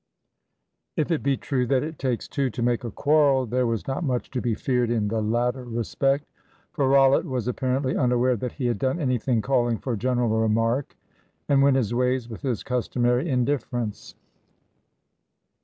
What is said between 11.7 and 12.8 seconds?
his ways with his